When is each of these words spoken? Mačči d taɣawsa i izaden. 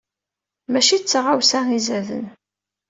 Mačči 0.71 0.97
d 0.99 1.03
taɣawsa 1.05 1.59
i 1.67 1.73
izaden. 1.77 2.25